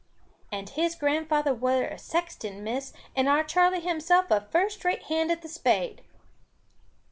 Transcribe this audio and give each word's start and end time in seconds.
"And 0.51 0.67
his 0.69 0.95
grandfather 0.95 1.53
were 1.53 1.83
a 1.85 1.99
sexton, 1.99 2.63
Miss; 2.63 2.91
and 3.15 3.29
our 3.29 3.43
Charley 3.43 3.81
himself 3.81 4.31
a 4.31 4.41
first 4.49 4.83
rate 4.83 5.03
hand 5.03 5.29
at 5.31 5.43
the 5.43 5.47
spade." 5.47 6.01